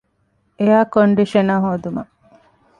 އެއަރ 0.59 0.81
ކޮންޑިޝަނަރ 0.93 1.55
ހޯދުމަށް 1.63 2.11